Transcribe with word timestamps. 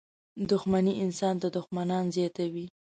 •دښمني 0.49 0.93
انسان 1.03 1.35
ته 1.41 1.47
دښمنان 1.57 2.05
زیاتوي. 2.15 2.65